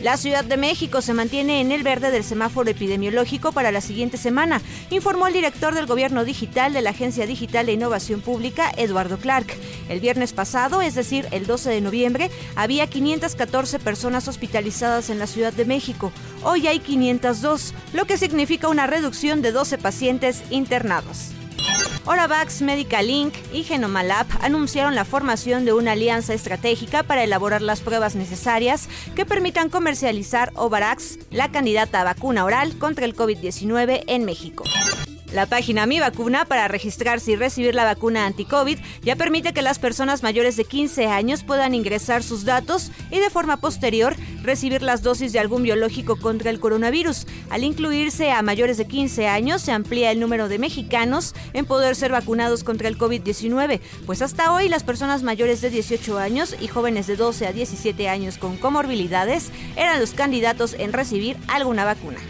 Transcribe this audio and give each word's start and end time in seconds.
La 0.00 0.18
Ciudad 0.18 0.44
de 0.44 0.58
México 0.58 1.00
se 1.00 1.14
mantiene 1.14 1.62
en 1.62 1.72
el 1.72 1.82
verde 1.82 2.10
del 2.10 2.22
semáforo 2.22 2.68
epidemiológico 2.68 3.52
para 3.52 3.72
la 3.72 3.80
siguiente 3.80 4.18
semana, 4.18 4.60
informó 4.90 5.26
el 5.26 5.32
director 5.32 5.74
del 5.74 5.86
Gobierno 5.86 6.26
Digital 6.26 6.74
de 6.74 6.82
la 6.82 6.90
Agencia 6.90 7.26
Digital 7.26 7.64
de 7.64 7.72
Innovación 7.72 8.20
Pública, 8.20 8.70
Eduardo 8.76 9.16
Clark. 9.16 9.56
El 9.88 10.00
viernes 10.00 10.34
pasado, 10.34 10.82
es 10.82 10.94
decir, 10.94 11.26
el 11.30 11.46
12 11.46 11.70
de 11.70 11.80
noviembre, 11.80 12.30
había 12.56 12.86
514 12.86 13.78
personas 13.78 14.28
hospitalizadas 14.28 15.08
en 15.08 15.18
la 15.18 15.26
Ciudad 15.26 15.54
de 15.54 15.64
México. 15.64 16.12
Hoy 16.42 16.66
hay 16.66 16.80
502, 16.80 17.72
lo 17.94 18.04
que 18.04 18.18
significa 18.18 18.68
una 18.68 18.86
reducción 18.86 19.40
de 19.40 19.52
12 19.52 19.78
pacientes 19.78 20.42
internados. 20.50 21.35
Oravax, 22.06 22.62
Medical 22.62 23.10
Inc. 23.10 23.34
y 23.52 23.64
Genomalab 23.64 24.26
anunciaron 24.40 24.94
la 24.94 25.04
formación 25.04 25.64
de 25.64 25.72
una 25.72 25.92
alianza 25.92 26.34
estratégica 26.34 27.02
para 27.02 27.24
elaborar 27.24 27.62
las 27.62 27.80
pruebas 27.80 28.14
necesarias 28.14 28.88
que 29.16 29.26
permitan 29.26 29.70
comercializar 29.70 30.52
Ovarax, 30.54 31.18
la 31.32 31.50
candidata 31.50 32.00
a 32.00 32.04
vacuna 32.04 32.44
oral 32.44 32.78
contra 32.78 33.06
el 33.06 33.16
COVID-19 33.16 34.04
en 34.06 34.24
México. 34.24 34.62
La 35.36 35.44
página 35.44 35.84
Mi 35.84 36.00
Vacuna 36.00 36.46
para 36.46 36.66
registrarse 36.66 37.32
y 37.32 37.36
recibir 37.36 37.74
la 37.74 37.84
vacuna 37.84 38.24
anti-COVID 38.24 38.78
ya 39.02 39.16
permite 39.16 39.52
que 39.52 39.60
las 39.60 39.78
personas 39.78 40.22
mayores 40.22 40.56
de 40.56 40.64
15 40.64 41.08
años 41.08 41.42
puedan 41.42 41.74
ingresar 41.74 42.22
sus 42.22 42.46
datos 42.46 42.90
y 43.10 43.18
de 43.18 43.28
forma 43.28 43.58
posterior 43.58 44.16
recibir 44.42 44.80
las 44.80 45.02
dosis 45.02 45.34
de 45.34 45.38
algún 45.38 45.62
biológico 45.62 46.16
contra 46.16 46.48
el 46.48 46.58
coronavirus. 46.58 47.26
Al 47.50 47.64
incluirse 47.64 48.30
a 48.30 48.40
mayores 48.40 48.78
de 48.78 48.86
15 48.86 49.28
años 49.28 49.60
se 49.60 49.72
amplía 49.72 50.10
el 50.10 50.20
número 50.20 50.48
de 50.48 50.58
mexicanos 50.58 51.34
en 51.52 51.66
poder 51.66 51.96
ser 51.96 52.12
vacunados 52.12 52.64
contra 52.64 52.88
el 52.88 52.96
COVID-19, 52.96 53.80
pues 54.06 54.22
hasta 54.22 54.54
hoy 54.54 54.70
las 54.70 54.84
personas 54.84 55.22
mayores 55.22 55.60
de 55.60 55.68
18 55.68 56.16
años 56.16 56.56
y 56.58 56.68
jóvenes 56.68 57.06
de 57.08 57.16
12 57.16 57.46
a 57.46 57.52
17 57.52 58.08
años 58.08 58.38
con 58.38 58.56
comorbilidades 58.56 59.50
eran 59.76 60.00
los 60.00 60.12
candidatos 60.12 60.72
en 60.78 60.94
recibir 60.94 61.36
alguna 61.46 61.84
vacuna. 61.84 62.20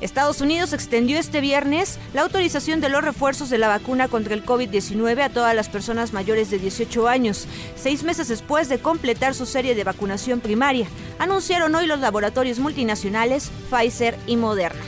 Estados 0.00 0.40
Unidos 0.40 0.72
extendió 0.72 1.18
este 1.18 1.40
viernes 1.40 1.98
la 2.14 2.22
autorización 2.22 2.80
de 2.80 2.88
los 2.88 3.02
refuerzos 3.02 3.50
de 3.50 3.58
la 3.58 3.68
vacuna 3.68 4.08
contra 4.08 4.34
el 4.34 4.44
COVID-19 4.44 5.22
a 5.22 5.28
todas 5.28 5.54
las 5.54 5.68
personas 5.68 6.12
mayores 6.12 6.50
de 6.50 6.58
18 6.58 7.08
años, 7.08 7.46
seis 7.76 8.04
meses 8.04 8.28
después 8.28 8.68
de 8.68 8.78
completar 8.78 9.34
su 9.34 9.46
serie 9.46 9.74
de 9.74 9.84
vacunación 9.84 10.40
primaria, 10.40 10.86
anunciaron 11.18 11.74
hoy 11.74 11.86
los 11.86 12.00
laboratorios 12.00 12.58
multinacionales 12.60 13.50
Pfizer 13.70 14.16
y 14.26 14.36
Moderna. 14.36 14.80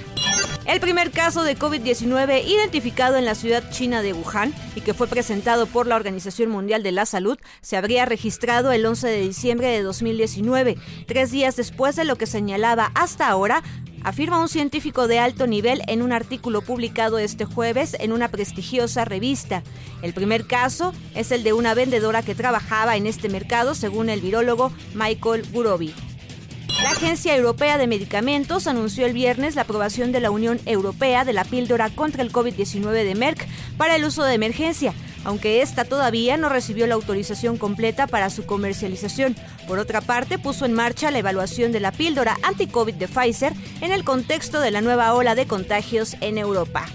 El 0.67 0.79
primer 0.79 1.11
caso 1.11 1.43
de 1.43 1.59
COVID-19 1.59 2.45
identificado 2.45 3.17
en 3.17 3.25
la 3.25 3.35
ciudad 3.35 3.69
china 3.71 4.03
de 4.03 4.13
Wuhan 4.13 4.55
y 4.77 4.83
que 4.83 4.95
fue 4.95 5.09
presentado 5.09 5.67
por 5.67 5.89
la 5.89 5.97
Organización 5.97 6.49
Mundial 6.49 6.85
de 6.85 6.93
la 6.93 7.07
Salud 7.07 7.41
se 7.61 7.77
habría 7.77 8.05
registrado 8.05 8.71
el 8.71 8.87
11 8.87 9.09
de 9.09 9.21
diciembre 9.21 9.67
de 9.67 9.83
2019, 9.83 10.77
tres 11.07 11.33
días 11.33 11.57
después 11.57 11.97
de 11.97 12.05
lo 12.05 12.15
que 12.15 12.27
señalaba 12.27 12.93
hasta 12.95 13.27
ahora 13.27 13.65
afirma 14.03 14.41
un 14.41 14.49
científico 14.49 15.09
de 15.09 15.19
alto 15.19 15.47
nivel 15.47 15.83
en 15.87 16.03
un 16.03 16.13
artículo 16.13 16.63
publicado 16.63 17.19
este 17.19 17.45
jueves 17.45 17.97
en 18.01 18.13
una 18.13 18.29
prestigiosa 18.29 19.05
revista. 19.05 19.63
El 20.03 20.15
primer 20.15 20.47
caso 20.47 20.93
es 21.15 21.33
el 21.33 21.43
de 21.43 21.53
una 21.53 21.75
vendedora 21.75 22.23
que 22.23 22.35
trabajaba 22.35 22.97
en 22.97 23.07
este 23.07 23.29
mercado, 23.29 23.75
según 23.75 24.09
el 24.09 24.21
virólogo 24.21 24.73
Michael 24.95 25.47
Gurobi. 25.53 25.95
La 26.83 26.93
Agencia 26.93 27.37
Europea 27.37 27.77
de 27.77 27.87
Medicamentos 27.87 28.67
anunció 28.67 29.05
el 29.05 29.13
viernes 29.13 29.55
la 29.55 29.63
aprobación 29.63 30.13
de 30.13 30.21
la 30.21 30.31
Unión 30.31 30.59
Europea 30.65 31.27
de 31.27 31.35
la 31.35 31.45
píldora 31.45 31.91
contra 31.91 32.23
el 32.23 32.33
COVID-19 32.33 33.05
de 33.05 33.15
Merck 33.15 33.47
para 33.77 33.97
el 33.97 34.05
uso 34.05 34.25
de 34.25 34.35
emergencia, 34.35 34.95
aunque 35.25 35.63
esta 35.63 35.85
todavía 35.85 36.37
no 36.37 36.49
recibió 36.49 36.87
la 36.87 36.95
autorización 36.95 37.57
completa 37.57 38.07
para 38.07 38.31
su 38.31 38.47
comercialización. 38.47 39.37
Por 39.67 39.79
otra 39.79 40.01
parte, 40.01 40.39
puso 40.39 40.65
en 40.65 40.73
marcha 40.73 41.11
la 41.11 41.19
evaluación 41.19 41.73
de 41.73 41.81
la 41.81 41.93
píldora 41.93 42.37
anti-COVID 42.43 42.95
de 42.95 43.09
Pfizer 43.09 43.53
en 43.81 43.93
el 43.93 44.05
contexto 44.05 44.61
de 44.61 44.71
la 44.71 44.81
nueva 44.81 45.15
ola 45.15 45.35
de 45.35 45.47
contagios 45.47 46.17
en 46.21 46.39
Europa. 46.39 46.87